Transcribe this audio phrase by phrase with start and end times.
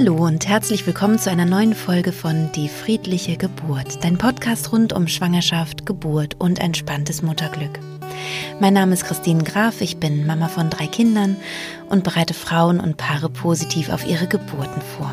[0.00, 4.94] Hallo und herzlich willkommen zu einer neuen Folge von Die friedliche Geburt, dein Podcast rund
[4.94, 7.78] um Schwangerschaft, Geburt und entspanntes Mutterglück.
[8.60, 11.36] Mein Name ist Christine Graf, ich bin Mama von drei Kindern
[11.90, 15.12] und bereite Frauen und Paare positiv auf ihre Geburten vor.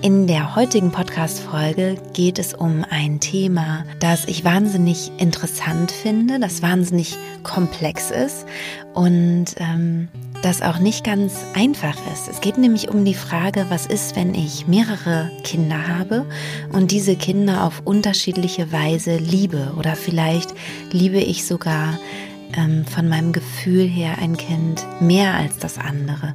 [0.00, 6.62] In der heutigen Podcast-Folge geht es um ein Thema, das ich wahnsinnig interessant finde, das
[6.62, 8.46] wahnsinnig komplex ist
[8.94, 10.08] und ähm,
[10.46, 12.28] das auch nicht ganz einfach ist.
[12.28, 16.24] Es geht nämlich um die Frage, was ist, wenn ich mehrere Kinder habe
[16.72, 20.54] und diese Kinder auf unterschiedliche Weise liebe oder vielleicht
[20.92, 21.98] liebe ich sogar
[22.56, 26.32] ähm, von meinem Gefühl her ein Kind mehr als das andere.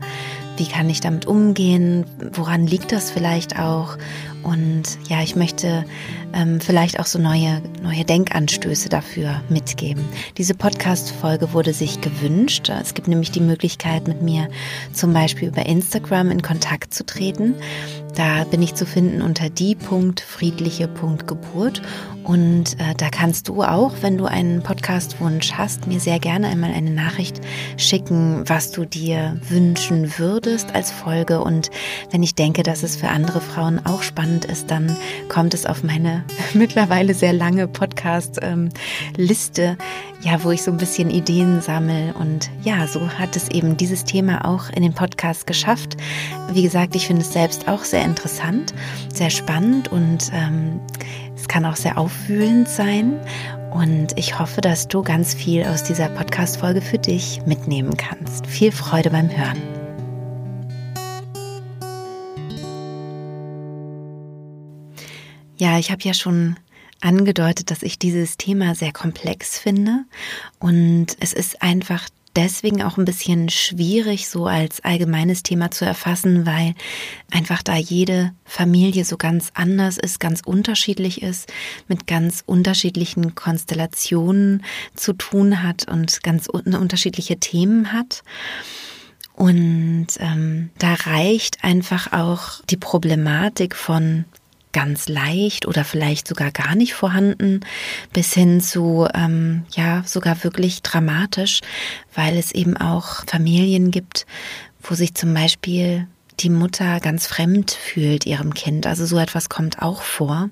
[0.58, 2.04] Wie kann ich damit umgehen?
[2.34, 3.98] Woran liegt das vielleicht auch?
[4.44, 5.86] Und ja, ich möchte
[6.34, 10.04] ähm, vielleicht auch so neue, neue Denkanstöße dafür mitgeben.
[10.38, 12.70] Diese Podcast-Folge wurde sich gewünscht.
[12.70, 14.50] Es gibt nämlich die Möglichkeit, mit mir
[14.94, 17.56] zum Beispiel über Instagram in Kontakt zu treten.
[18.16, 21.81] Da bin ich zu finden unter die.friedliche.geburt
[22.23, 26.72] und äh, da kannst du auch, wenn du einen Podcast-Wunsch hast, mir sehr gerne einmal
[26.72, 27.42] eine Nachricht
[27.78, 31.42] schicken, was du dir wünschen würdest als Folge.
[31.42, 31.72] Und
[32.12, 34.96] wenn ich denke, dass es für andere Frauen auch spannend ist, dann
[35.30, 39.78] kommt es auf meine mittlerweile sehr lange Podcast-Liste,
[40.22, 42.14] ja, wo ich so ein bisschen Ideen sammle.
[42.14, 45.98] Und ja, so hat es eben dieses Thema auch in den Podcast geschafft.
[46.54, 48.74] Wie gesagt, ich finde es selbst auch sehr interessant,
[49.14, 50.80] sehr spannend und ähm,
[51.36, 53.20] es kann auch sehr aufwühlend sein.
[53.72, 58.46] Und ich hoffe, dass du ganz viel aus dieser Podcast-Folge für dich mitnehmen kannst.
[58.46, 59.81] Viel Freude beim Hören.
[65.62, 66.56] Ja, ich habe ja schon
[67.02, 70.06] angedeutet, dass ich dieses Thema sehr komplex finde
[70.58, 76.48] und es ist einfach deswegen auch ein bisschen schwierig, so als allgemeines Thema zu erfassen,
[76.48, 76.73] weil
[77.30, 81.53] einfach da jede Familie so ganz anders ist, ganz unterschiedlich ist,
[81.88, 84.64] mit ganz unterschiedlichen Konstellationen
[84.96, 88.24] zu tun hat und ganz unterschiedliche Themen hat.
[89.35, 94.25] Und ähm, da reicht einfach auch die Problematik von
[94.72, 97.62] ganz leicht oder vielleicht sogar gar nicht vorhanden,
[98.14, 101.62] bis hin zu, ähm, ja, sogar wirklich dramatisch,
[102.14, 104.26] weil es eben auch Familien gibt,
[104.82, 106.08] wo sich zum Beispiel
[106.40, 108.88] die Mutter ganz fremd fühlt ihrem Kind.
[108.88, 110.50] Also so etwas kommt auch vor.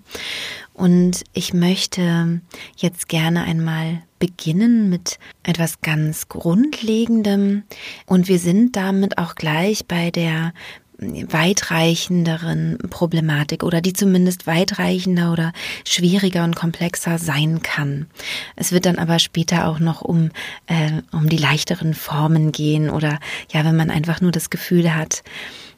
[0.74, 2.42] Und ich möchte
[2.78, 7.64] jetzt gerne einmal beginnen mit etwas ganz Grundlegendem.
[8.06, 10.54] Und wir sind damit auch gleich bei der
[11.00, 15.54] weitreichenderen Problematik oder die zumindest weitreichender oder
[15.88, 18.08] schwieriger und komplexer sein kann.
[18.56, 20.32] Es wird dann aber später auch noch um,
[20.68, 23.20] äh, um die leichteren Formen gehen oder
[23.52, 25.24] ja, wenn man einfach nur das Gefühl hat,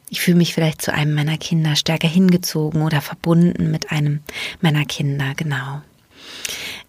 [0.08, 4.20] ich fühle mich vielleicht zu einem meiner Kinder stärker hingezogen oder verbunden mit einem
[4.60, 5.80] meiner Kinder, genau.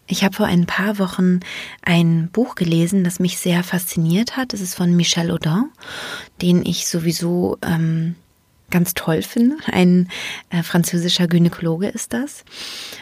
[0.08, 1.40] Ich habe vor ein paar Wochen
[1.82, 4.54] ein Buch gelesen, das mich sehr fasziniert hat.
[4.54, 5.70] Es ist von Michel Audin,
[6.42, 8.16] den ich sowieso ähm,
[8.74, 9.56] ganz toll finde.
[9.72, 10.10] Ein
[10.50, 12.44] äh, französischer Gynäkologe ist das.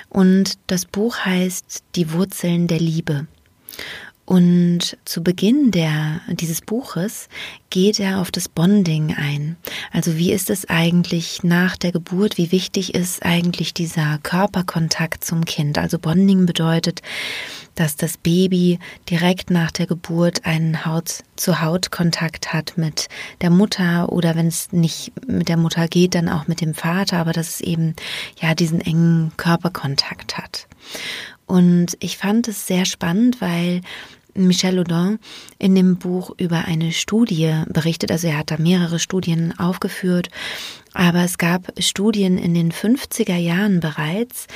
[0.09, 3.26] Und das Buch heißt Die Wurzeln der Liebe.
[4.31, 7.28] Und zu Beginn der, dieses Buches
[7.69, 9.58] geht er auf das Bonding ein.
[9.92, 12.38] Also wie ist es eigentlich nach der Geburt?
[12.38, 15.78] Wie wichtig ist eigentlich dieser Körperkontakt zum Kind?
[15.78, 17.02] Also Bonding bedeutet,
[17.75, 23.09] dass das Baby direkt nach der Geburt einen Haut-zu-Haut-Kontakt hat mit
[23.41, 27.18] der Mutter oder wenn es nicht mit der Mutter geht, dann auch mit dem Vater,
[27.18, 27.97] aber dass es eben
[28.40, 30.68] ja diesen engen Körperkontakt hat.
[31.47, 33.81] Und ich fand es sehr spannend, weil
[34.34, 35.19] Michel Audin
[35.59, 38.12] in dem Buch über eine Studie berichtet.
[38.12, 40.30] Also er hat da mehrere Studien aufgeführt.
[40.94, 44.47] Aber es gab Studien in den 50er Jahren bereits,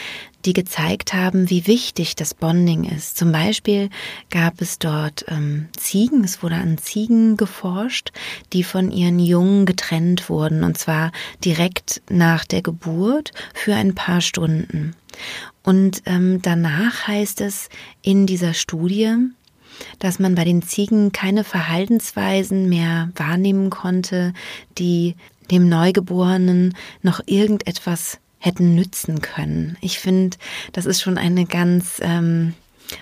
[0.43, 3.17] die gezeigt haben, wie wichtig das Bonding ist.
[3.17, 3.89] Zum Beispiel
[4.29, 8.11] gab es dort ähm, Ziegen, es wurde an Ziegen geforscht,
[8.53, 11.11] die von ihren Jungen getrennt wurden, und zwar
[11.43, 14.93] direkt nach der Geburt für ein paar Stunden.
[15.63, 17.69] Und ähm, danach heißt es
[18.01, 19.15] in dieser Studie,
[19.99, 24.33] dass man bei den Ziegen keine Verhaltensweisen mehr wahrnehmen konnte,
[24.77, 25.15] die
[25.51, 29.77] dem Neugeborenen noch irgendetwas hätten nützen können.
[29.81, 30.37] Ich finde,
[30.71, 32.53] das ist schon eine ganz ähm,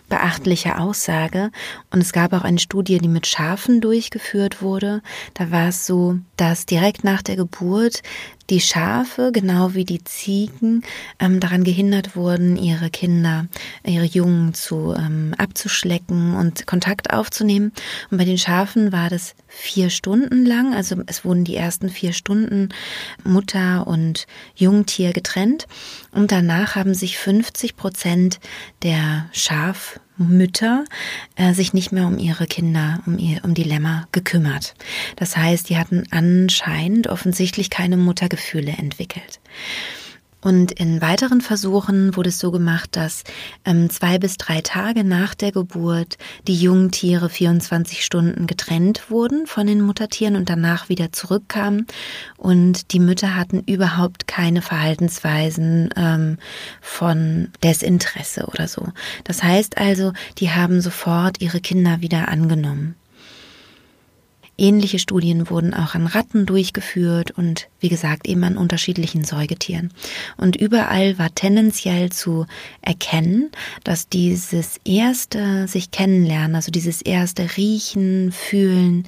[0.09, 1.51] beachtliche Aussage.
[1.91, 5.01] Und es gab auch eine Studie, die mit Schafen durchgeführt wurde.
[5.33, 8.01] Da war es so, dass direkt nach der Geburt
[8.49, 10.83] die Schafe, genau wie die Ziegen,
[11.19, 13.47] ähm, daran gehindert wurden, ihre Kinder,
[13.85, 17.71] ihre Jungen zu ähm, abzuschlecken und Kontakt aufzunehmen.
[18.11, 22.13] Und bei den Schafen war das vier Stunden lang, also es wurden die ersten vier
[22.13, 22.69] Stunden
[23.23, 24.25] Mutter und
[24.55, 25.67] Jungtier getrennt.
[26.11, 28.39] Und danach haben sich 50 Prozent
[28.83, 30.85] der Schaf Mütter
[31.35, 34.75] äh, sich nicht mehr um ihre Kinder, um, ihr, um die Lämmer gekümmert.
[35.15, 39.39] Das heißt, die hatten anscheinend offensichtlich keine Muttergefühle entwickelt.
[40.43, 43.23] Und in weiteren Versuchen wurde es so gemacht, dass
[43.63, 46.17] ähm, zwei bis drei Tage nach der Geburt
[46.47, 51.87] die jungen Tiere 24 Stunden getrennt wurden von den Muttertieren und danach wieder zurückkamen.
[52.37, 56.37] Und die Mütter hatten überhaupt keine Verhaltensweisen ähm,
[56.81, 58.87] von Desinteresse oder so.
[59.23, 62.95] Das heißt also, die haben sofort ihre Kinder wieder angenommen.
[64.57, 69.91] Ähnliche Studien wurden auch an Ratten durchgeführt und wie gesagt eben an unterschiedlichen Säugetieren.
[70.37, 72.45] Und überall war tendenziell zu
[72.81, 73.51] erkennen,
[73.83, 79.07] dass dieses erste sich kennenlernen, also dieses erste Riechen, Fühlen,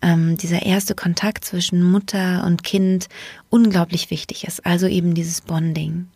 [0.00, 3.08] ähm, dieser erste Kontakt zwischen Mutter und Kind
[3.50, 4.64] unglaublich wichtig ist.
[4.64, 6.06] Also eben dieses Bonding.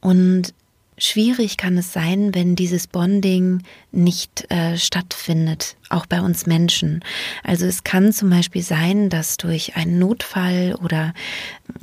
[0.00, 0.52] Und
[0.96, 7.04] Schwierig kann es sein, wenn dieses Bonding nicht äh, stattfindet, auch bei uns Menschen.
[7.42, 11.12] Also es kann zum Beispiel sein, dass durch einen Notfall oder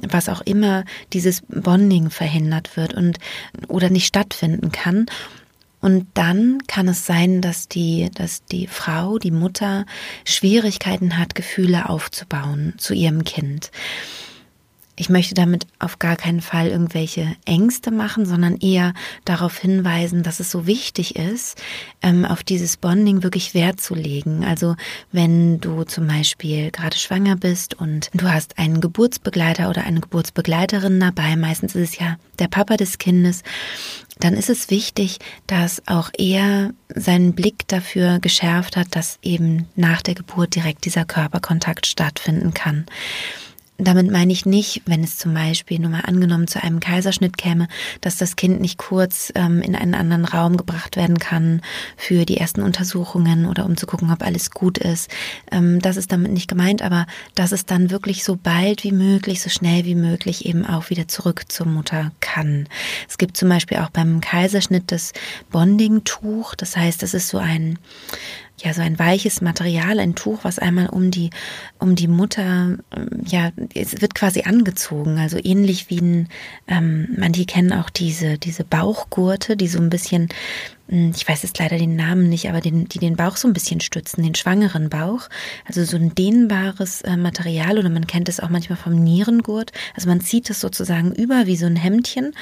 [0.02, 3.18] was auch immer dieses Bonding verhindert wird und
[3.68, 5.08] oder nicht stattfinden kann.
[5.81, 9.86] Und dann kann es sein, dass die, dass die Frau, die Mutter
[10.24, 13.72] Schwierigkeiten hat, Gefühle aufzubauen zu ihrem Kind.
[15.01, 18.94] Ich möchte damit auf gar keinen Fall irgendwelche Ängste machen, sondern eher
[19.25, 21.59] darauf hinweisen, dass es so wichtig ist,
[22.03, 24.45] ähm, auf dieses Bonding wirklich Wert zu legen.
[24.45, 24.75] Also
[25.12, 31.00] wenn du zum Beispiel gerade schwanger bist und du hast einen Geburtsbegleiter oder eine Geburtsbegleiterin
[31.00, 33.42] dabei, meistens ist es ja der Papa des Kindes,
[34.19, 40.04] dann ist es wichtig, dass auch er seinen Blick dafür geschärft hat, dass eben nach
[40.04, 42.86] der Geburt direkt dieser Körperkontakt stattfinden kann.
[43.83, 47.68] Damit meine ich nicht, wenn es zum Beispiel nur mal angenommen zu einem Kaiserschnitt käme,
[48.00, 51.63] dass das Kind nicht kurz ähm, in einen anderen Raum gebracht werden kann
[51.98, 55.10] für die ersten Untersuchungen oder um zu gucken, ob alles gut ist.
[55.51, 59.42] Ähm, das ist damit nicht gemeint, aber dass es dann wirklich so bald wie möglich,
[59.42, 62.69] so schnell wie möglich eben auch wieder zurück zur Mutter kann.
[63.10, 65.12] Es gibt zum Beispiel auch beim Kaiserschnitt das
[65.50, 66.54] Bonding-Tuch.
[66.54, 67.80] Das heißt, das ist so ein
[68.63, 71.30] ja so ein weiches Material, ein Tuch, was einmal um die
[71.80, 72.78] um die Mutter
[73.25, 76.30] ja es wird quasi angezogen, also ähnlich wie ein
[76.68, 80.30] ähm, manche kennen auch diese diese Bauchgurte, die so ein bisschen
[80.92, 83.80] ich weiß jetzt leider den Namen nicht, aber den, die den Bauch so ein bisschen
[83.80, 85.30] stützen, den schwangeren Bauch.
[85.66, 89.72] Also so ein dehnbares äh, Material oder man kennt es auch manchmal vom Nierengurt.
[89.96, 92.34] Also man zieht es sozusagen über wie so ein Hemdchen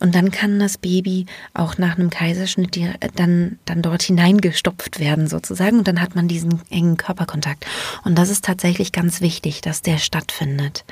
[0.00, 4.98] und dann kann das Baby auch nach einem Kaiserschnitt die, äh, dann, dann dort hineingestopft
[4.98, 7.66] werden sozusagen und dann hat man diesen engen Körperkontakt.
[8.04, 10.84] Und das ist tatsächlich ganz wichtig, dass der stattfindet.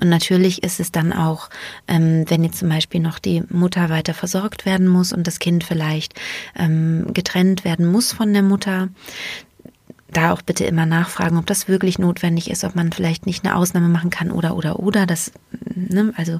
[0.00, 1.50] Und natürlich ist es dann auch,
[1.88, 5.64] ähm, wenn jetzt zum Beispiel noch die Mutter weiter versorgt werden muss und das Kind
[5.64, 6.14] vielleicht
[6.56, 8.88] ähm, getrennt werden muss von der Mutter,
[10.12, 13.56] da auch bitte immer nachfragen, ob das wirklich notwendig ist, ob man vielleicht nicht eine
[13.56, 15.32] Ausnahme machen kann oder oder oder das,
[15.74, 16.38] ne, also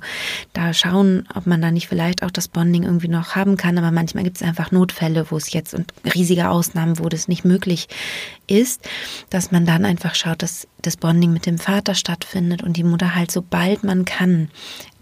[0.52, 3.90] da schauen, ob man da nicht vielleicht auch das Bonding irgendwie noch haben kann, aber
[3.90, 7.88] manchmal gibt es einfach Notfälle, wo es jetzt und riesige Ausnahmen, wo das nicht möglich
[8.46, 8.86] ist,
[9.30, 13.14] dass man dann einfach schaut, dass das Bonding mit dem Vater stattfindet und die Mutter
[13.14, 14.50] halt sobald man kann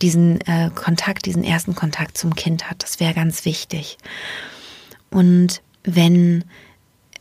[0.00, 2.82] diesen äh, Kontakt, diesen ersten Kontakt zum Kind hat.
[2.82, 3.99] Das wäre ganz wichtig.
[5.11, 6.45] Und wenn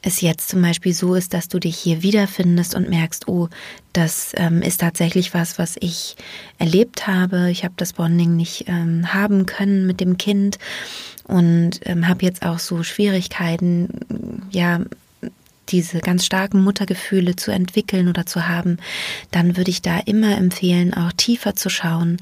[0.02, 3.50] es jetzt zum Beispiel so ist, dass du dich hier wiederfindest und merkst, oh,
[3.94, 6.16] das ähm, ist tatsächlich was, was ich
[6.58, 7.52] erlebt habe.
[7.52, 10.58] Ich habe das Bonding nicht ähm, haben können mit dem Kind
[11.26, 14.82] und ähm, habe jetzt auch so Schwierigkeiten, ja,
[15.68, 18.78] diese ganz starken Muttergefühle zu entwickeln oder zu haben,
[19.30, 22.18] dann würde ich da immer empfehlen, auch tiefer zu schauen,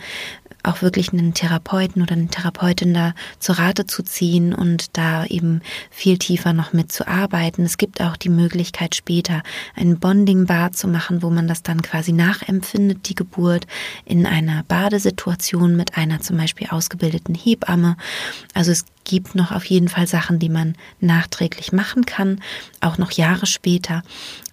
[0.67, 5.61] auch wirklich einen Therapeuten oder eine Therapeutin da zur Rate zu ziehen und da eben
[5.89, 7.65] viel tiefer noch mitzuarbeiten.
[7.65, 9.43] Es gibt auch die Möglichkeit später
[9.75, 13.65] ein Bonding-Bad zu machen, wo man das dann quasi nachempfindet, die Geburt
[14.05, 17.95] in einer Badesituation mit einer zum Beispiel ausgebildeten Hebamme.
[18.53, 22.41] Also es gibt noch auf jeden Fall Sachen, die man nachträglich machen kann,
[22.81, 24.03] auch noch Jahre später.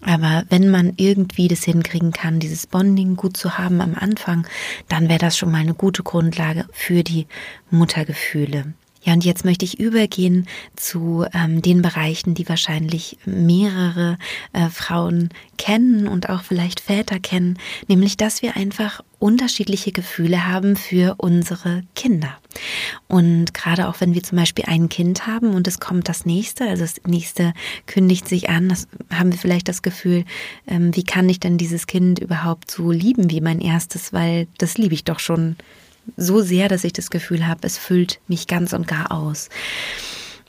[0.01, 4.47] Aber wenn man irgendwie das hinkriegen kann, dieses Bonding gut zu haben am Anfang,
[4.89, 7.27] dann wäre das schon mal eine gute Grundlage für die
[7.71, 8.75] Muttergefühle.
[9.05, 10.47] Ja, und jetzt möchte ich übergehen
[10.77, 14.17] zu ähm, den Bereichen, die wahrscheinlich mehrere
[14.55, 20.75] äh, Frauen kennen und auch vielleicht Väter kennen, nämlich dass wir einfach unterschiedliche Gefühle haben
[20.75, 22.35] für unsere Kinder.
[23.07, 26.67] Und gerade auch wenn wir zum Beispiel ein Kind haben und es kommt das nächste,
[26.67, 27.53] also das nächste
[27.87, 30.25] kündigt sich an, das haben wir vielleicht das Gefühl,
[30.67, 34.79] ähm, wie kann ich denn dieses Kind überhaupt so lieben wie mein erstes, weil das
[34.79, 35.57] liebe ich doch schon
[36.17, 39.49] so sehr, dass ich das Gefühl habe, es füllt mich ganz und gar aus.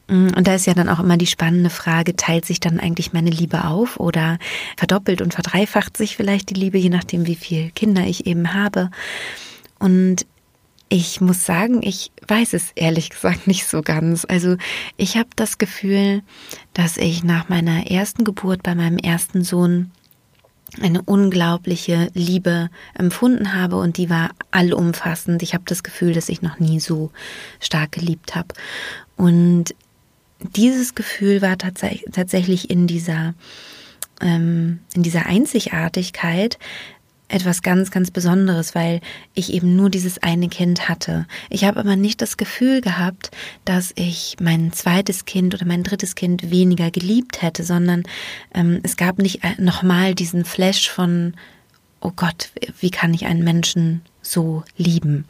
[0.08, 3.14] Mm, und da ist ja dann auch immer die spannende Frage, teilt sich dann eigentlich
[3.14, 4.38] meine Liebe auf oder
[4.78, 8.92] verdoppelt und verdreifacht sich vielleicht die Liebe, je nachdem, wie viele Kinder ich eben habe.
[9.80, 10.26] Und
[10.90, 14.26] ich muss sagen, ich weiß es ehrlich gesagt nicht so ganz.
[14.28, 14.58] Also
[14.98, 16.22] ich habe das Gefühl,
[16.74, 19.92] dass ich nach meiner ersten Geburt bei meinem ersten Sohn
[20.82, 25.42] eine unglaubliche Liebe empfunden habe und die war allumfassend.
[25.44, 27.12] Ich habe das Gefühl, dass ich noch nie so
[27.60, 28.50] stark geliebt habe.
[29.16, 29.76] Und
[30.40, 31.82] dieses Gefühl war tats
[32.12, 33.34] tatsächlich in dieser
[34.22, 36.58] ähm, in dieser Einzigartigkeit,
[37.28, 39.02] etwas ganz, ganz Besonderes, weil
[39.34, 41.26] ich eben nur dieses eine Kind hatte.
[41.50, 43.32] Ich habe aber nicht das Gefühl gehabt,
[43.66, 48.04] dass ich mein zweites Kind oder mein drittes Kind weniger geliebt hätte, sondern
[48.54, 51.34] ähm, es gab nicht äh, nochmal diesen Flash von,
[52.02, 55.26] oh Gott, wie kann ich einen Menschen so lieben.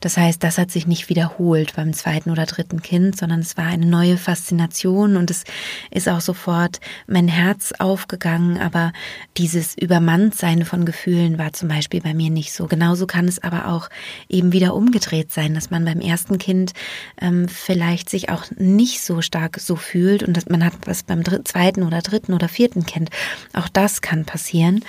[0.00, 3.66] Das heißt, das hat sich nicht wiederholt beim zweiten oder dritten Kind, sondern es war
[3.66, 5.44] eine neue Faszination und es
[5.90, 8.92] ist auch sofort mein Herz aufgegangen, aber
[9.36, 12.66] dieses Übermanntsein von Gefühlen war zum Beispiel bei mir nicht so.
[12.66, 13.88] Genauso kann es aber auch
[14.28, 16.72] eben wieder umgedreht sein, dass man beim ersten Kind
[17.20, 21.22] ähm, vielleicht sich auch nicht so stark so fühlt und dass man hat was beim
[21.44, 23.10] zweiten oder dritten oder vierten Kind.
[23.52, 24.84] Auch das kann passieren.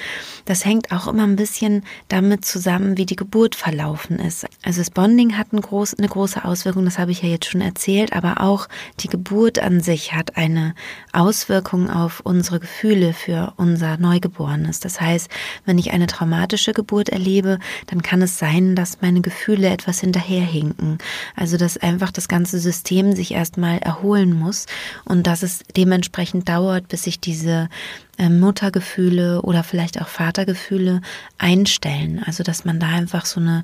[0.45, 4.47] Das hängt auch immer ein bisschen damit zusammen, wie die Geburt Geburt verlaufen ist.
[4.63, 7.61] Also das Bonding hat eine große, eine große Auswirkung, das habe ich ja jetzt schon
[7.61, 8.67] erzählt, aber auch
[9.01, 10.73] die Geburt an sich hat eine
[11.13, 14.79] Auswirkung auf unsere Gefühle für unser Neugeborenes.
[14.79, 15.29] Das heißt,
[15.63, 20.97] wenn ich eine traumatische Geburt erlebe, dann kann es sein, dass meine Gefühle etwas hinterherhinken.
[21.35, 24.65] Also dass einfach das ganze System sich erstmal erholen muss
[25.03, 27.69] und dass es dementsprechend dauert, bis sich diese
[28.17, 31.01] Muttergefühle oder vielleicht auch Vatergefühle
[31.37, 32.21] einstellen.
[32.25, 33.63] Also dass man da einfach so eine,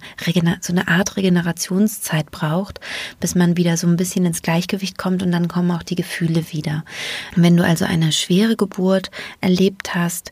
[0.61, 2.79] so eine Art Regenerationszeit braucht,
[3.19, 6.51] bis man wieder so ein bisschen ins Gleichgewicht kommt und dann kommen auch die Gefühle
[6.51, 6.83] wieder.
[7.35, 10.31] Wenn du also eine schwere Geburt erlebt hast,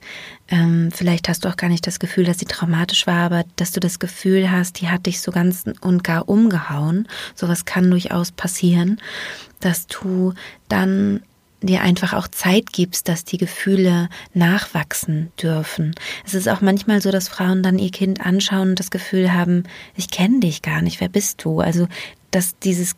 [0.51, 3.71] ähm, vielleicht hast du auch gar nicht das Gefühl, dass sie traumatisch war, aber dass
[3.71, 7.07] du das Gefühl hast, die hat dich so ganz und gar umgehauen.
[7.35, 8.99] Sowas kann durchaus passieren,
[9.59, 10.33] dass du
[10.67, 11.21] dann
[11.61, 15.93] dir einfach auch Zeit gibst, dass die Gefühle nachwachsen dürfen.
[16.25, 19.63] Es ist auch manchmal so, dass Frauen dann ihr Kind anschauen und das Gefühl haben,
[19.95, 21.59] ich kenne dich gar nicht, wer bist du?
[21.59, 21.87] Also,
[22.31, 22.95] dass dieses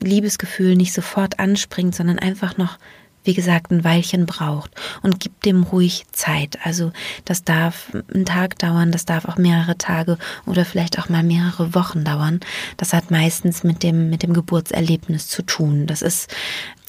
[0.00, 2.78] Liebesgefühl nicht sofort anspringt, sondern einfach noch
[3.24, 4.70] wie gesagt, ein Weilchen braucht
[5.02, 6.58] und gibt dem ruhig Zeit.
[6.64, 6.92] Also
[7.24, 11.74] das darf einen Tag dauern, das darf auch mehrere Tage oder vielleicht auch mal mehrere
[11.74, 12.40] Wochen dauern.
[12.76, 15.86] Das hat meistens mit dem, mit dem Geburtserlebnis zu tun.
[15.86, 16.34] Das ist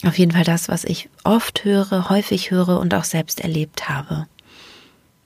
[0.04, 4.28] auf jeden Fall das, was ich oft höre, häufig höre und auch selbst erlebt habe.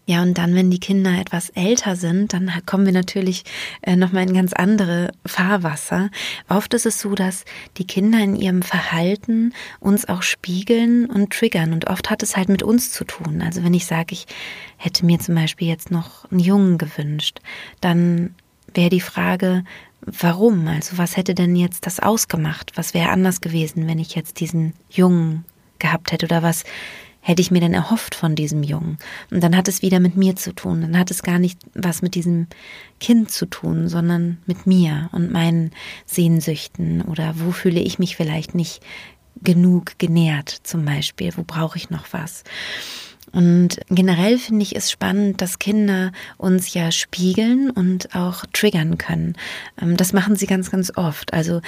[0.07, 3.43] Ja, und dann, wenn die Kinder etwas älter sind, dann kommen wir natürlich
[3.81, 6.11] äh, nochmal in ganz andere Fahrwasser.
[6.47, 7.43] Oft ist es so, dass
[7.77, 11.73] die Kinder in ihrem Verhalten uns auch spiegeln und triggern.
[11.73, 13.41] Und oft hat es halt mit uns zu tun.
[13.41, 14.27] Also wenn ich sage, ich
[14.77, 17.39] hätte mir zum Beispiel jetzt noch einen Jungen gewünscht,
[17.81, 18.35] dann
[18.75, 19.63] wäre die Frage,
[20.01, 20.67] warum?
[20.67, 22.73] Also was hätte denn jetzt das ausgemacht?
[22.75, 25.45] Was wäre anders gewesen, wenn ich jetzt diesen Jungen
[25.79, 26.27] gehabt hätte?
[26.27, 26.63] Oder was
[27.25, 28.99] hätte ich mir denn erhofft von diesem Jungen?
[29.31, 30.81] Und dann hat es wieder mit mir zu tun.
[30.81, 32.45] Dann hat es gar nicht was mit diesem
[32.99, 35.71] Kind zu tun, sondern mit mir und meinen
[36.05, 38.81] Sehnsüchten oder wo fühle ich mich vielleicht nicht
[39.41, 41.31] genug genährt zum Beispiel?
[41.35, 42.43] Wo brauche ich noch was?
[43.31, 49.33] Und generell finde ich es spannend, dass Kinder uns ja spiegeln und auch triggern können.
[49.81, 51.33] Ähm, das machen sie ganz, ganz oft.
[51.33, 51.61] Also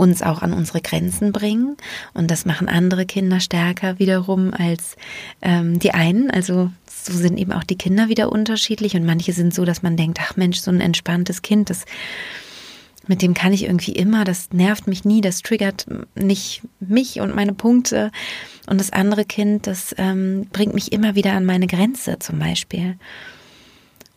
[0.00, 1.76] uns auch an unsere Grenzen bringen.
[2.14, 4.96] Und das machen andere Kinder stärker wiederum als
[5.42, 6.30] ähm, die einen.
[6.30, 8.94] Also so sind eben auch die Kinder wieder unterschiedlich.
[8.96, 11.84] Und manche sind so, dass man denkt, ach Mensch, so ein entspanntes Kind, das
[13.06, 17.34] mit dem kann ich irgendwie immer, das nervt mich nie, das triggert nicht mich und
[17.34, 18.10] meine Punkte.
[18.66, 22.96] Und das andere Kind, das ähm, bringt mich immer wieder an meine Grenze zum Beispiel.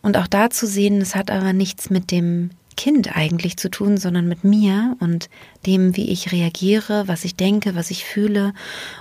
[0.00, 3.96] Und auch da zu sehen, es hat aber nichts mit dem Kind eigentlich zu tun,
[3.96, 5.28] sondern mit mir und
[5.66, 8.52] dem, wie ich reagiere, was ich denke, was ich fühle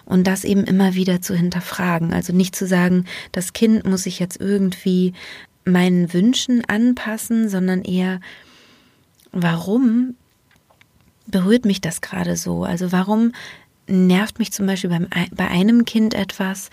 [0.05, 2.13] und das eben immer wieder zu hinterfragen.
[2.13, 5.13] Also nicht zu sagen, das Kind muss sich jetzt irgendwie
[5.65, 8.19] meinen Wünschen anpassen, sondern eher,
[9.31, 10.15] warum
[11.27, 12.63] berührt mich das gerade so?
[12.63, 13.31] Also warum
[13.87, 16.69] nervt mich zum Beispiel beim, bei einem Kind etwas,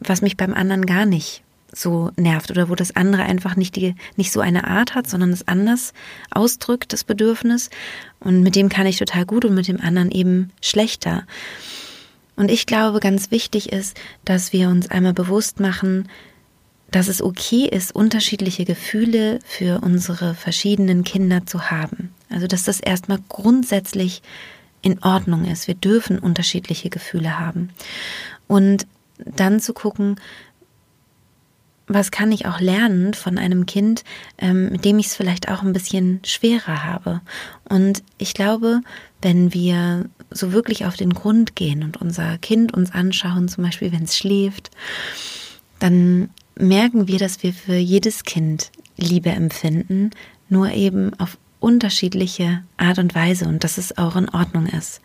[0.00, 3.94] was mich beim anderen gar nicht so nervt oder wo das andere einfach nicht die
[4.16, 5.92] nicht so eine Art hat, sondern es anders
[6.30, 7.70] ausdrückt, das Bedürfnis.
[8.18, 11.26] Und mit dem kann ich total gut und mit dem anderen eben schlechter.
[12.36, 16.08] Und ich glaube, ganz wichtig ist, dass wir uns einmal bewusst machen,
[16.90, 22.12] dass es okay ist, unterschiedliche Gefühle für unsere verschiedenen Kinder zu haben.
[22.30, 24.22] Also, dass das erstmal grundsätzlich
[24.82, 25.68] in Ordnung ist.
[25.68, 27.70] Wir dürfen unterschiedliche Gefühle haben.
[28.46, 28.86] Und
[29.18, 30.16] dann zu gucken,
[31.92, 34.04] was kann ich auch lernen von einem Kind,
[34.38, 37.20] ähm, mit dem ich es vielleicht auch ein bisschen schwerer habe.
[37.68, 38.80] Und ich glaube,
[39.20, 43.90] wenn wir so wirklich auf den Grund gehen und unser Kind uns anschauen, zum Beispiel
[43.90, 44.70] wenn es schläft,
[45.80, 50.10] dann merken wir, dass wir für jedes Kind Liebe empfinden,
[50.48, 55.00] nur eben auf unterschiedliche Art und Weise und dass es auch in Ordnung ist.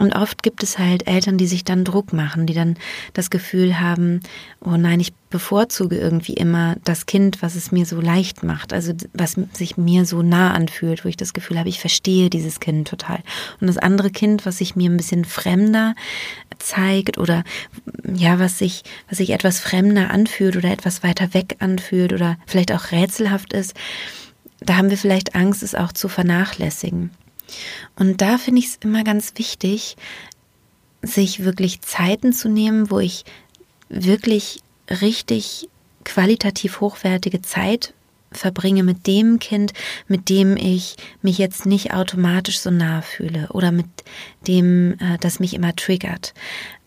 [0.00, 2.76] Und oft gibt es halt Eltern, die sich dann Druck machen, die dann
[3.12, 4.20] das Gefühl haben,
[4.64, 8.94] oh nein, ich bevorzuge irgendwie immer das Kind, was es mir so leicht macht, also
[9.12, 12.88] was sich mir so nah anfühlt, wo ich das Gefühl habe, ich verstehe dieses Kind
[12.88, 13.18] total.
[13.60, 15.94] Und das andere Kind, was sich mir ein bisschen fremder
[16.58, 17.44] zeigt oder
[18.14, 22.72] ja, was sich, was sich etwas fremder anfühlt oder etwas weiter weg anfühlt oder vielleicht
[22.72, 23.74] auch rätselhaft ist,
[24.60, 27.10] da haben wir vielleicht Angst, es auch zu vernachlässigen.
[27.96, 29.96] Und da finde ich es immer ganz wichtig,
[31.02, 33.24] sich wirklich Zeiten zu nehmen, wo ich
[33.88, 34.62] wirklich
[35.00, 35.68] richtig
[36.04, 37.94] qualitativ hochwertige Zeit
[38.32, 39.72] verbringe mit dem Kind,
[40.06, 43.86] mit dem ich mich jetzt nicht automatisch so nah fühle oder mit
[44.46, 46.32] dem, äh, das mich immer triggert.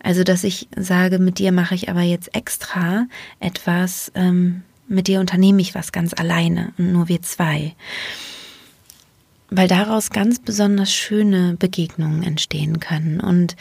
[0.02, 3.06] Also, dass ich sage, mit dir mache ich aber jetzt extra
[3.40, 7.74] etwas, ähm, mit dir unternehme ich was ganz alleine und nur wir zwei
[9.50, 13.20] weil daraus ganz besonders schöne Begegnungen entstehen können.
[13.20, 13.56] Und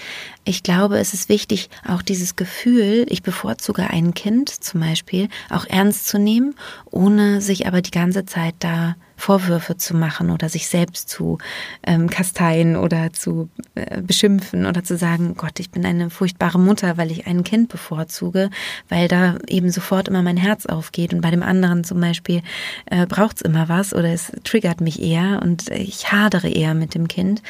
[0.46, 5.66] ich glaube, es ist wichtig, auch dieses Gefühl, ich bevorzuge ein Kind zum Beispiel, auch
[5.66, 6.56] ernst zu nehmen,
[6.90, 11.38] ohne sich aber die ganze Zeit da Vorwürfe zu machen oder sich selbst zu
[11.88, 16.98] ähm, kasteien oder zu äh, beschimpfen oder zu sagen, Gott, ich bin eine furchtbare Mutter,
[16.98, 18.50] weil ich ein Kind bevorzuge,
[18.89, 21.13] weil da eben sofort immer mein Herz aufgeht.
[21.13, 22.42] Und bei dem anderen zum Beispiel
[22.88, 26.93] äh, braucht es immer was oder es triggert mich eher und ich hadere eher mit
[26.93, 27.41] dem Kind,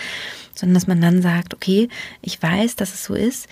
[0.53, 1.89] sondern dass man dann sagt, okay,
[2.21, 3.47] ich weiß, dass es so ist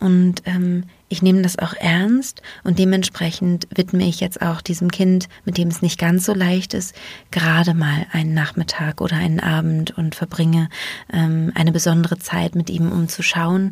[0.00, 5.28] und ähm, ich nehme das auch ernst und dementsprechend widme ich jetzt auch diesem Kind,
[5.44, 6.94] mit dem es nicht ganz so leicht ist,
[7.30, 10.68] gerade mal einen Nachmittag oder einen Abend und verbringe
[11.12, 13.70] ähm, eine besondere Zeit mit ihm, um zu schauen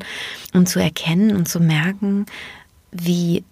[0.52, 2.26] und zu erkennen und zu merken,
[2.92, 3.44] wie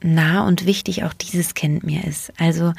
[0.00, 2.32] nah und wichtig auch dieses Kind mir ist.
[2.38, 2.72] Also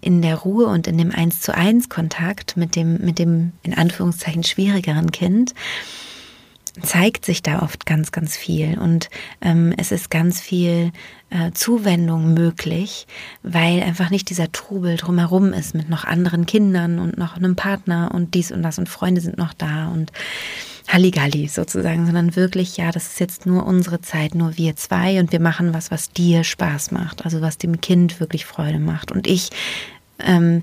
[0.00, 3.74] in der Ruhe und in dem Eins zu eins Kontakt mit dem, mit dem in
[3.74, 5.54] Anführungszeichen schwierigeren Kind
[6.82, 9.10] zeigt sich da oft ganz, ganz viel und
[9.40, 10.92] ähm, es ist ganz viel
[11.30, 13.06] äh, Zuwendung möglich,
[13.42, 18.10] weil einfach nicht dieser Trubel drumherum ist mit noch anderen Kindern und noch einem Partner
[18.14, 20.12] und dies und das und Freunde sind noch da und
[20.88, 25.32] Halligalli sozusagen, sondern wirklich, ja, das ist jetzt nur unsere Zeit, nur wir zwei und
[25.32, 29.26] wir machen was, was dir Spaß macht, also was dem Kind wirklich Freude macht und
[29.26, 29.50] ich
[30.18, 30.62] ähm,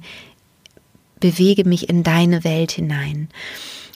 [1.19, 3.29] bewege mich in deine Welt hinein.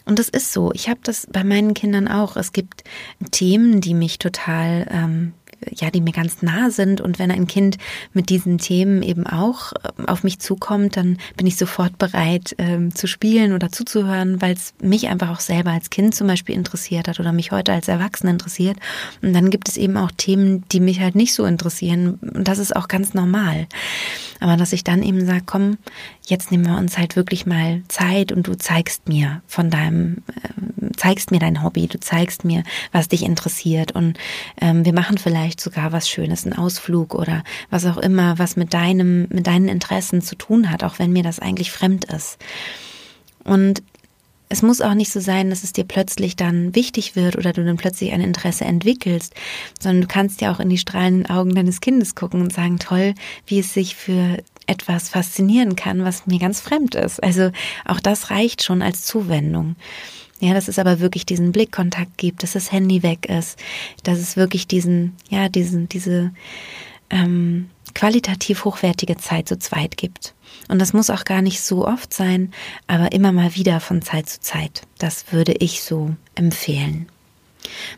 [0.10, 0.72] Und das ist so.
[0.74, 2.36] Ich habe das bei meinen Kindern auch.
[2.36, 2.84] Es gibt
[3.30, 5.34] Themen, die mich total ähm,
[5.72, 7.02] ja, die mir ganz nah sind.
[7.02, 7.78] Und wenn ein Kind
[8.14, 12.96] mit diesen Themen eben auch ähm, auf mich zukommt, dann bin ich sofort bereit ähm,
[12.96, 17.08] zu spielen oder zuzuhören, weil es mich einfach auch selber als Kind zum Beispiel interessiert
[17.08, 18.78] hat oder mich heute als Erwachsene interessiert.
[19.22, 22.20] Und dann gibt es eben auch Themen, die mich halt nicht so interessieren.
[22.22, 23.68] Und das ist auch ganz normal.
[24.40, 25.78] Aber dass ich dann eben sage, komm,
[26.30, 30.92] jetzt nehmen wir uns halt wirklich mal Zeit und du zeigst mir von deinem, äh,
[30.96, 34.18] zeigst mir dein Hobby, du zeigst mir, was dich interessiert und
[34.62, 38.74] ähm, wir machen vielleicht sogar was Schönes, ein Ausflug oder was auch immer, was mit
[38.74, 42.38] deinem, mit deinen Interessen zu tun hat, auch wenn mir das eigentlich fremd ist.
[43.44, 43.82] Und
[44.50, 47.64] es muss auch nicht so sein, dass es dir plötzlich dann wichtig wird oder du
[47.64, 49.36] dann plötzlich ein Interesse entwickelst,
[49.80, 53.14] sondern du kannst ja auch in die strahlenden Augen deines Kindes gucken und sagen, toll,
[53.46, 54.38] wie es sich für
[54.70, 57.22] etwas faszinieren kann, was mir ganz fremd ist.
[57.22, 57.52] Also
[57.86, 59.76] auch das reicht schon als Zuwendung.
[60.40, 63.60] Ja, dass es aber wirklich diesen Blickkontakt gibt, dass das Handy weg ist,
[64.04, 66.32] dass es wirklich diesen, ja, diesen, diese
[67.10, 70.34] ähm, qualitativ hochwertige Zeit zu zweit gibt.
[70.70, 72.54] Und das muss auch gar nicht so oft sein,
[72.88, 74.84] aber immer mal wieder von Zeit zu Zeit.
[74.98, 77.08] Das würde ich so empfehlen.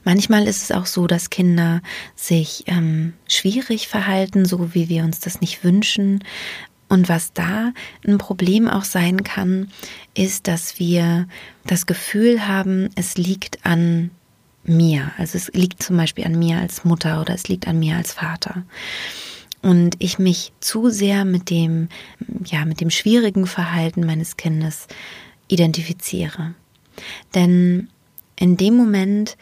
[0.04, 1.82] Manchmal ist es auch so, dass Kinder
[2.15, 6.24] sich ähm, schwierig verhalten, so wie wir uns das nicht wünschen.
[6.89, 7.71] Und was da
[8.06, 9.71] ein Problem auch sein kann,
[10.13, 11.28] ist, dass wir
[11.65, 14.12] das Gefühl haben, es liegt an
[14.63, 15.12] mir.
[15.17, 18.12] Also es liegt zum Beispiel an mir als Mutter oder es liegt an mir als
[18.12, 18.63] Vater.
[19.62, 21.88] Und ich mich zu sehr mit dem,
[22.45, 24.88] ja, mit dem schwierigen Verhalten meines Kindes
[25.47, 26.56] identifiziere.
[27.36, 27.89] Denn
[28.41, 29.38] in dem Moment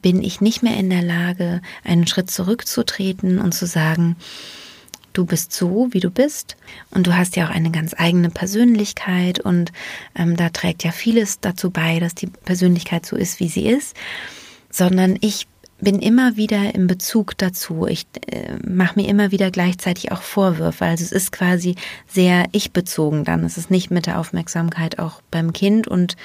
[0.00, 4.14] bin ich nicht mehr in der Lage, einen Schritt zurückzutreten und zu sagen,
[5.12, 6.56] du bist so, wie du bist.
[6.92, 9.72] Und du hast ja auch eine ganz eigene Persönlichkeit und
[10.14, 13.96] ähm, da trägt ja vieles dazu bei, dass die Persönlichkeit so ist, wie sie ist,
[14.70, 15.48] sondern ich
[15.84, 17.86] bin immer wieder im Bezug dazu.
[17.86, 20.84] Ich äh, mache mir immer wieder gleichzeitig auch Vorwürfe.
[20.84, 21.76] Also es ist quasi
[22.08, 23.44] sehr ich-bezogen dann.
[23.44, 26.16] Es ist nicht mit der Aufmerksamkeit auch beim Kind und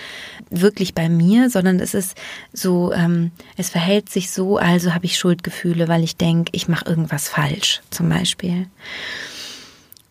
[0.49, 2.17] wirklich bei mir, sondern es ist
[2.53, 6.85] so, ähm, es verhält sich so, also habe ich Schuldgefühle, weil ich denke, ich mache
[6.85, 8.67] irgendwas falsch zum Beispiel.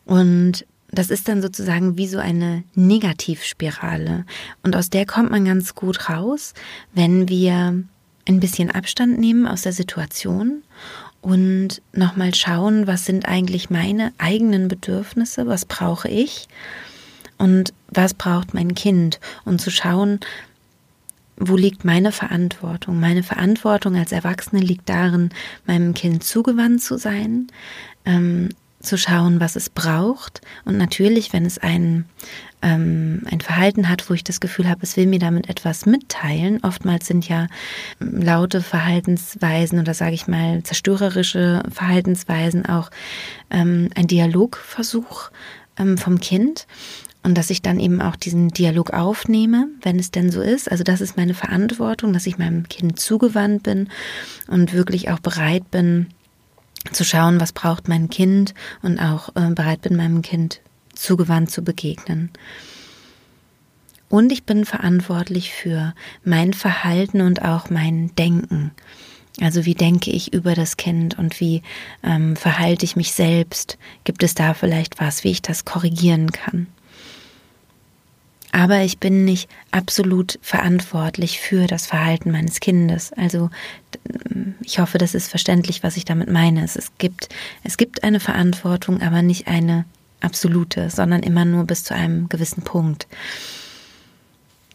[0.05, 4.25] Und das ist dann sozusagen wie so eine Negativspirale.
[4.63, 6.55] Und aus der kommt man ganz gut raus,
[6.95, 7.85] wenn wir
[8.29, 10.62] ein bisschen Abstand nehmen aus der Situation
[11.21, 16.49] und nochmal schauen, was sind eigentlich meine eigenen Bedürfnisse, was brauche ich
[17.38, 20.21] und was braucht mein Kind und zu schauen,
[21.37, 22.99] wo liegt meine Verantwortung?
[22.99, 25.31] Meine Verantwortung als Erwachsene liegt darin,
[25.67, 27.47] meinem Kind zugewandt zu sein,
[28.05, 28.49] ähm,
[28.81, 30.41] zu schauen, was es braucht.
[30.64, 32.05] Und natürlich, wenn es ein,
[32.62, 36.61] ähm, ein Verhalten hat, wo ich das Gefühl habe, es will mir damit etwas mitteilen.
[36.62, 37.49] Oftmals sind ja
[37.99, 42.91] laute Verhaltensweisen oder sage ich mal zerstörerische Verhaltensweisen auch
[43.51, 45.31] ähm, ein Dialogversuch
[45.79, 46.67] ähm, vom Kind.
[47.25, 50.71] Und dass ich dann eben auch diesen Dialog aufnehme, wenn es denn so ist.
[50.71, 53.88] Also das ist meine Verantwortung, dass ich meinem Kind zugewandt bin
[54.47, 56.07] und wirklich auch bereit bin,
[56.92, 60.61] zu schauen, was braucht mein Kind und auch äh, bereit bin, meinem Kind
[60.94, 62.31] zugewandt zu begegnen.
[64.09, 68.72] Und ich bin verantwortlich für mein Verhalten und auch mein Denken.
[69.40, 71.62] Also wie denke ich über das Kind und wie
[72.03, 73.79] ähm, verhalte ich mich selbst?
[74.05, 76.66] Gibt es da vielleicht was, wie ich das korrigieren kann?
[78.53, 83.13] Aber ich bin nicht absolut verantwortlich für das Verhalten meines Kindes.
[83.13, 83.51] Also
[84.63, 86.65] ich hoffe, das ist verständlich, was ich damit meine.
[86.65, 87.29] Es gibt,
[87.63, 89.85] es gibt eine Verantwortung, aber nicht eine
[90.21, 93.07] absolute, sondern immer nur bis zu einem gewissen Punkt.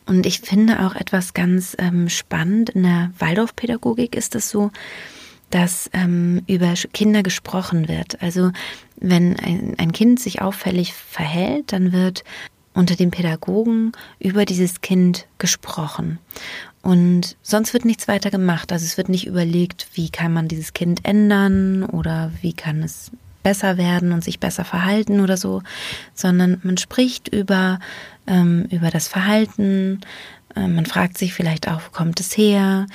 [0.05, 2.71] Und ich finde auch etwas ganz ähm, spannend.
[2.71, 4.71] In der Waldorfpädagogik ist es so,
[5.49, 8.21] dass ähm, über Kinder gesprochen wird.
[8.21, 8.51] Also
[8.97, 12.23] wenn ein, ein Kind sich auffällig verhält, dann wird
[12.73, 16.19] unter den Pädagogen über dieses Kind gesprochen.
[16.81, 18.71] Und sonst wird nichts weiter gemacht.
[18.71, 23.11] Also es wird nicht überlegt, wie kann man dieses Kind ändern oder wie kann es
[23.43, 25.61] besser werden und sich besser verhalten oder so,
[26.13, 27.79] sondern man spricht über,
[28.25, 30.01] ähm, über das Verhalten,
[30.55, 32.87] äh, man fragt sich vielleicht auch, wo kommt es her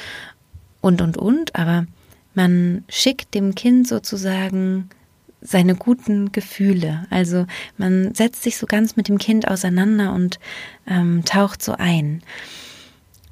[0.81, 1.87] und, und, und, aber
[2.35, 4.89] man schickt dem Kind sozusagen
[5.41, 7.07] seine guten Gefühle.
[7.11, 7.47] Also
[7.77, 10.39] man setzt sich so ganz mit dem Kind auseinander und
[10.87, 12.23] ähm, taucht so ein.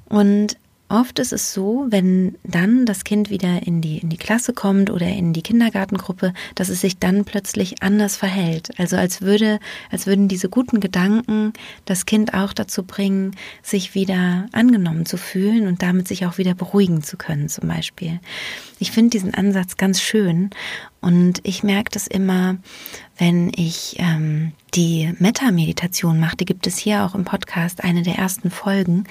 [0.05, 0.57] Und
[0.89, 4.89] Oft ist es so, wenn dann das Kind wieder in die, in die Klasse kommt
[4.89, 8.69] oder in die Kindergartengruppe, dass es sich dann plötzlich anders verhält.
[8.79, 9.59] Also als würde,
[9.91, 11.51] als würden diese guten Gedanken
[11.83, 16.55] das Kind auch dazu bringen, sich wieder angenommen zu fühlen und damit sich auch wieder
[16.55, 18.21] beruhigen zu können, zum Beispiel.
[18.79, 20.51] Ich finde diesen Ansatz ganz schön
[21.01, 22.57] und ich merke das immer,
[23.17, 28.15] wenn ich ähm, die Metta-Meditation mache, die gibt es hier auch im Podcast, eine der
[28.15, 29.05] ersten Folgen.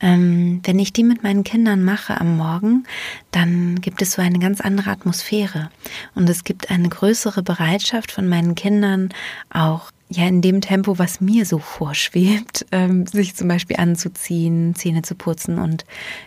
[0.00, 2.84] Ähm, wenn ich die mit meinen Kindern mache am Morgen,
[3.30, 5.70] dann gibt es so eine ganz andere Atmosphäre.
[6.14, 9.10] Und es gibt eine größere Bereitschaft von meinen Kindern
[9.50, 15.02] auch ja in dem Tempo, was mir so vorschwebt, ähm, sich zum Beispiel anzuziehen, Zähne
[15.02, 15.84] zu putzen und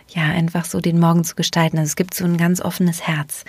[0.08, 1.78] ja einfach so den Morgen zu gestalten.
[1.78, 3.44] Also es gibt so ein ganz offenes Herz.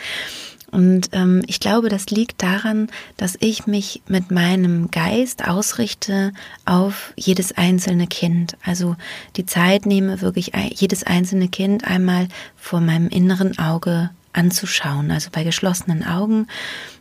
[0.73, 6.33] Und ähm, ich glaube, das liegt daran, dass ich mich mit meinem Geist ausrichte
[6.65, 8.57] auf jedes einzelne Kind.
[8.65, 8.95] Also
[9.35, 15.43] die Zeit nehme, wirklich jedes einzelne Kind einmal vor meinem inneren Auge anzuschauen, also bei
[15.43, 16.47] geschlossenen Augen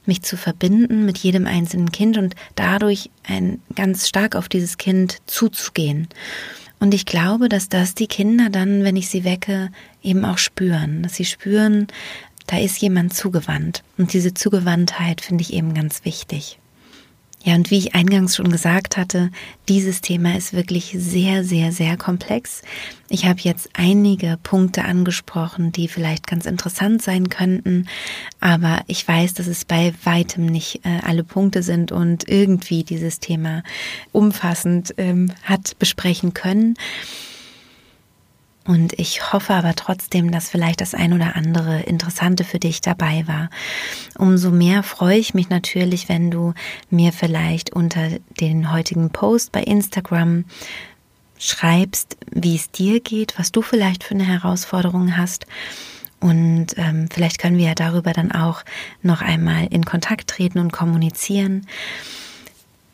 [0.05, 5.17] mich zu verbinden mit jedem einzelnen Kind und dadurch ein, ganz stark auf dieses Kind
[5.27, 6.09] zuzugehen.
[6.79, 9.71] Und ich glaube, dass das die Kinder dann, wenn ich sie wecke,
[10.03, 11.87] eben auch spüren, dass sie spüren,
[12.47, 13.83] da ist jemand zugewandt.
[13.99, 16.59] Und diese Zugewandtheit finde ich eben ganz wichtig.
[17.45, 19.31] Ja, und wie ich eingangs schon gesagt hatte,
[19.69, 22.63] dieses Thema ist wirklich sehr, sehr, sehr komplex.
[23.09, 27.89] Ich habe jetzt einige Punkte angesprochen, die vielleicht ganz interessant sein könnten,
[28.39, 33.19] aber ich weiß, dass es bei weitem nicht äh, alle Punkte sind und irgendwie dieses
[33.19, 33.65] Thema
[34.13, 36.77] umfassend ähm, hat besprechen können.
[38.65, 43.25] Und ich hoffe aber trotzdem, dass vielleicht das ein oder andere Interessante für dich dabei
[43.27, 43.51] war.
[44.17, 46.55] Umso mehr freue ich mich natürlich, wenn du
[46.89, 48.09] mir vielleicht unter
[48.41, 50.45] den heutigen Post bei Instagram
[51.39, 55.47] schreibst, wie es dir geht, was du vielleicht für eine Herausforderung hast.
[56.21, 58.63] Und ähm, vielleicht können wir ja darüber dann auch
[59.03, 61.67] noch einmal in Kontakt treten und kommunizieren.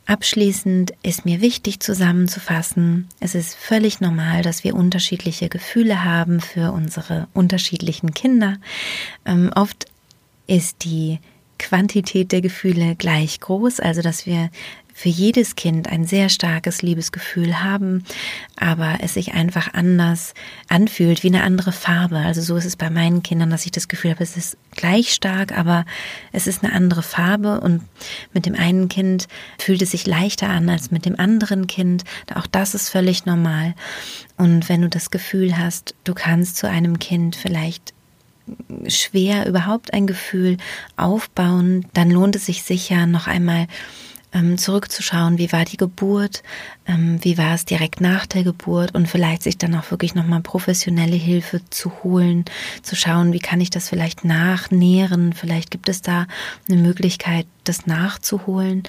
[0.08, 6.72] Abschließend ist mir wichtig zusammenzufassen, es ist völlig normal, dass wir unterschiedliche Gefühle haben für
[6.72, 8.56] unsere unterschiedlichen Kinder.
[9.26, 9.84] Ähm, oft
[10.46, 11.20] ist die
[11.58, 14.48] Quantität der Gefühle gleich groß, also dass wir
[14.98, 18.02] für jedes Kind ein sehr starkes Liebesgefühl haben,
[18.56, 20.34] aber es sich einfach anders
[20.68, 22.16] anfühlt, wie eine andere Farbe.
[22.16, 25.12] Also so ist es bei meinen Kindern, dass ich das Gefühl habe, es ist gleich
[25.14, 25.84] stark, aber
[26.32, 27.82] es ist eine andere Farbe und
[28.34, 32.02] mit dem einen Kind fühlt es sich leichter an als mit dem anderen Kind.
[32.34, 33.74] Auch das ist völlig normal.
[34.36, 37.94] Und wenn du das Gefühl hast, du kannst zu einem Kind vielleicht
[38.88, 40.56] schwer überhaupt ein Gefühl
[40.96, 43.68] aufbauen, dann lohnt es sich sicher noch einmal
[44.38, 46.42] ähm, zurückzuschauen, wie war die Geburt,
[46.86, 50.40] ähm, wie war es direkt nach der Geburt und vielleicht sich dann auch wirklich nochmal
[50.40, 52.44] professionelle Hilfe zu holen,
[52.82, 56.26] zu schauen, wie kann ich das vielleicht nachnähren, vielleicht gibt es da
[56.68, 58.84] eine Möglichkeit, das nachzuholen.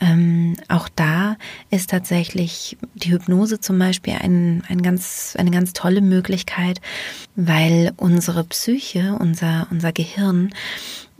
[0.00, 1.36] Ähm, auch da
[1.70, 6.80] ist tatsächlich die Hypnose zum Beispiel ein, ein ganz, eine ganz tolle Möglichkeit,
[7.36, 10.50] weil unsere Psyche, unser, unser Gehirn,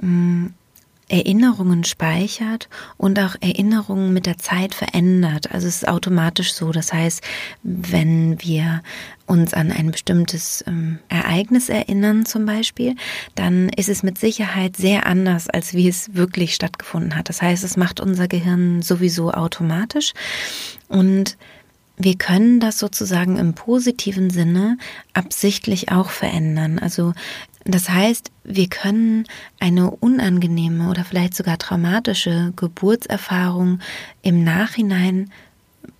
[0.00, 0.50] mh,
[1.08, 5.50] Erinnerungen speichert und auch Erinnerungen mit der Zeit verändert.
[5.52, 6.70] Also es ist automatisch so.
[6.72, 7.22] Das heißt,
[7.62, 8.82] wenn wir
[9.26, 12.94] uns an ein bestimmtes ähm, Ereignis erinnern zum Beispiel,
[13.34, 17.28] dann ist es mit Sicherheit sehr anders, als wie es wirklich stattgefunden hat.
[17.28, 20.12] Das heißt, es macht unser Gehirn sowieso automatisch
[20.88, 21.36] und
[21.98, 24.78] wir können das sozusagen im positiven Sinne
[25.14, 26.78] absichtlich auch verändern.
[26.78, 27.12] Also
[27.74, 29.24] das heißt, wir können
[29.60, 33.80] eine unangenehme oder vielleicht sogar traumatische Geburtserfahrung
[34.22, 35.30] im Nachhinein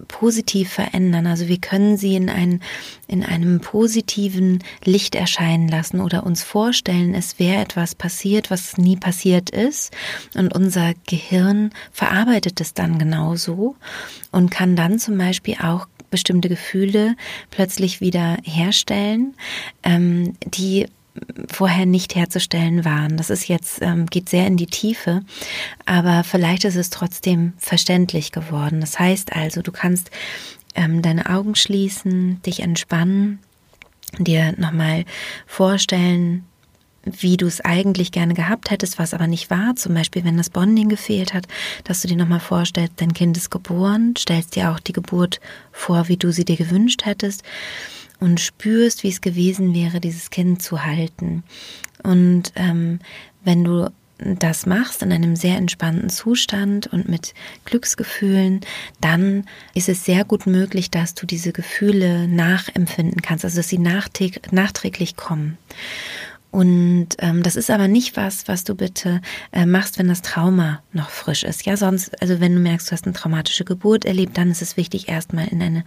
[0.07, 1.27] positiv verändern.
[1.27, 2.61] Also wir können sie in, ein,
[3.07, 8.97] in einem positiven Licht erscheinen lassen oder uns vorstellen, es wäre etwas passiert, was nie
[8.97, 9.95] passiert ist.
[10.35, 13.77] Und unser Gehirn verarbeitet es dann genauso
[14.33, 17.17] und kann dann zum Beispiel auch bestimmte Gefühle
[17.51, 19.35] plötzlich wieder herstellen,
[19.83, 20.87] ähm, die
[21.51, 23.17] vorher nicht herzustellen waren.
[23.17, 25.23] Das ist jetzt, ähm, geht sehr in die Tiefe,
[25.87, 28.81] aber vielleicht ist es trotzdem verständlich geworden.
[28.81, 30.11] Das heißt also, du kannst
[30.75, 33.41] ähm, deine Augen schließen, dich entspannen,
[34.19, 35.05] dir nochmal
[35.47, 36.45] vorstellen,
[37.05, 39.77] wie du es eigentlich gerne gehabt hättest, was aber nicht war.
[39.77, 41.47] Zum Beispiel, wenn das Bonding gefehlt hat,
[41.85, 45.41] dass du dir nochmal vorstellst, dein Kind ist geboren, stellst dir auch die Geburt
[45.73, 47.43] vor, wie du sie dir gewünscht hättest
[48.21, 51.45] und spürst, wie es gewesen wäre, dieses Kind zu halten.
[52.03, 53.01] Und ähm,
[53.45, 58.61] wenn du das machst in einem sehr entspannten Zustand und mit Glücksgefühlen,
[59.01, 63.79] dann ist es sehr gut möglich, dass du diese Gefühle nachempfinden kannst, also dass sie
[63.79, 65.57] nachträglich kommen.
[66.51, 69.21] Und ähm, das ist aber nicht was, was du bitte
[69.53, 71.67] äh, machst, wenn das Trauma noch frisch ist.
[71.67, 74.79] Ja, sonst, also wenn du merkst, du hast eine traumatische Geburt erlebt, dann ist es
[74.79, 75.85] wichtig, erstmal in eine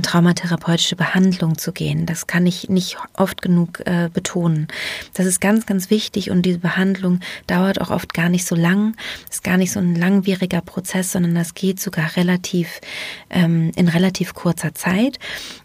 [0.00, 2.06] traumatherapeutische Behandlung zu gehen.
[2.06, 4.68] Das kann ich nicht oft genug äh, betonen.
[5.12, 8.96] Das ist ganz, ganz wichtig und diese Behandlung dauert auch oft gar nicht so lang.
[9.30, 12.80] Ist gar nicht so ein langwieriger Prozess, sondern das geht sogar relativ
[13.28, 15.18] ähm, in relativ kurzer Zeit.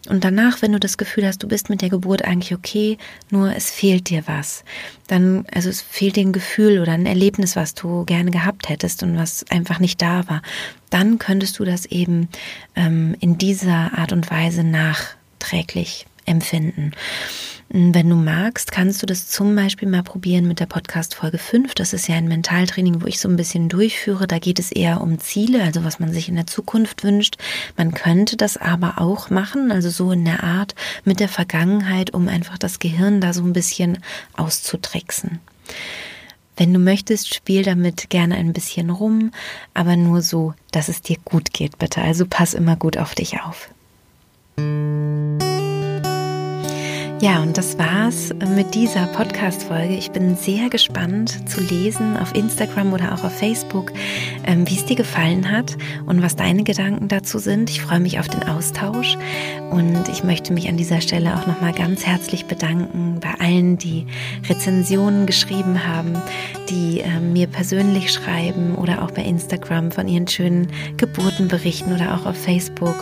[0.08, 2.98] Und danach, wenn du das Gefühl hast, du bist mit der Geburt eigentlich okay,
[3.30, 4.64] nur es fehlt dir was,
[5.08, 9.02] dann, also es fehlt dir ein Gefühl oder ein Erlebnis, was du gerne gehabt hättest
[9.02, 10.42] und was einfach nicht da war,
[10.90, 12.28] dann könntest du das eben
[12.76, 16.92] ähm, in dieser Art und Weise nachträglich empfinden.
[17.70, 21.74] Wenn du magst, kannst du das zum Beispiel mal probieren mit der Podcast Folge 5.
[21.74, 24.26] Das ist ja ein Mentaltraining, wo ich so ein bisschen durchführe.
[24.26, 27.36] Da geht es eher um Ziele, also was man sich in der Zukunft wünscht.
[27.76, 32.26] Man könnte das aber auch machen, also so in der Art mit der Vergangenheit, um
[32.28, 33.98] einfach das Gehirn da so ein bisschen
[34.34, 35.38] auszutricksen.
[36.56, 39.30] Wenn du möchtest, spiel damit gerne ein bisschen rum,
[39.74, 42.00] aber nur so, dass es dir gut geht, bitte.
[42.00, 43.68] Also pass immer gut auf dich auf.
[47.20, 49.94] Ja, und das war's mit dieser Podcast-Folge.
[49.94, 53.92] Ich bin sehr gespannt zu lesen auf Instagram oder auch auf Facebook,
[54.46, 55.76] ähm, wie es dir gefallen hat
[56.06, 57.70] und was deine Gedanken dazu sind.
[57.70, 59.18] Ich freue mich auf den Austausch
[59.72, 64.06] und ich möchte mich an dieser Stelle auch nochmal ganz herzlich bedanken bei allen, die
[64.48, 66.12] Rezensionen geschrieben haben,
[66.70, 72.14] die äh, mir persönlich schreiben oder auch bei Instagram von ihren schönen Geburten berichten oder
[72.14, 72.96] auch auf Facebook.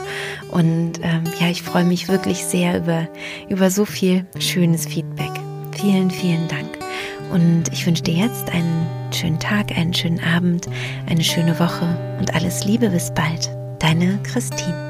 [0.51, 3.09] Und ähm, ja, ich freue mich wirklich sehr über,
[3.51, 5.33] über so viel schönes Feedback.
[5.73, 6.69] Vielen, vielen Dank.
[7.33, 10.69] Und ich wünsche dir jetzt einen schönen Tag, einen schönen Abend,
[11.07, 13.51] eine schöne Woche und alles Liebe bis bald.
[13.81, 14.86] Deine Christine.